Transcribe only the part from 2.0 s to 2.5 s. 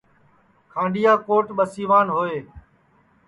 ہوئے